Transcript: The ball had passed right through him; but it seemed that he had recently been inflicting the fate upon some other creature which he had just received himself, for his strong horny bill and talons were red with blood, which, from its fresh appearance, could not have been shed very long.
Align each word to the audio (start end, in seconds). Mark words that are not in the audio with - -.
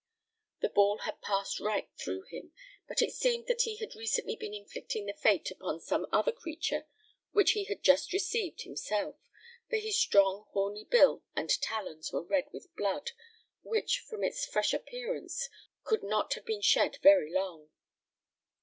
The 0.61 0.69
ball 0.69 0.97
had 1.03 1.21
passed 1.21 1.59
right 1.59 1.87
through 1.95 2.23
him; 2.31 2.53
but 2.87 3.03
it 3.03 3.13
seemed 3.13 3.45
that 3.45 3.61
he 3.61 3.75
had 3.75 3.93
recently 3.95 4.35
been 4.35 4.51
inflicting 4.51 5.05
the 5.05 5.13
fate 5.13 5.51
upon 5.51 5.79
some 5.79 6.07
other 6.11 6.31
creature 6.31 6.87
which 7.33 7.51
he 7.51 7.65
had 7.65 7.83
just 7.83 8.11
received 8.11 8.63
himself, 8.63 9.17
for 9.69 9.75
his 9.75 9.99
strong 10.01 10.47
horny 10.53 10.85
bill 10.85 11.21
and 11.35 11.51
talons 11.61 12.11
were 12.11 12.23
red 12.23 12.45
with 12.51 12.73
blood, 12.75 13.11
which, 13.61 13.99
from 13.99 14.23
its 14.23 14.43
fresh 14.43 14.73
appearance, 14.73 15.47
could 15.83 16.01
not 16.01 16.33
have 16.33 16.45
been 16.45 16.61
shed 16.61 16.97
very 17.03 17.31
long. 17.31 17.69